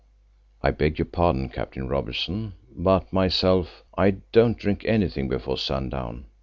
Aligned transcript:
"I 0.63 0.71
beg 0.71 0.97
your 0.97 1.05
pardon—Captain 1.05 1.87
Robertson, 1.87 2.53
but 2.75 3.13
myself, 3.13 3.83
I 3.95 4.15
don't 4.31 4.57
drink 4.57 4.83
anything 4.85 5.29
before 5.29 5.59
sundown. 5.59 6.25